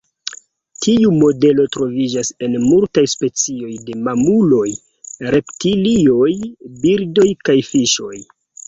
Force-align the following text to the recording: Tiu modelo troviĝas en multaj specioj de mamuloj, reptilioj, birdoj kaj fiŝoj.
Tiu 0.85 1.11
modelo 1.17 1.65
troviĝas 1.75 2.31
en 2.47 2.57
multaj 2.65 3.05
specioj 3.15 3.71
de 3.91 3.99
mamuloj, 4.09 4.67
reptilioj, 5.37 6.35
birdoj 6.85 7.33
kaj 7.49 7.63
fiŝoj. 7.73 8.15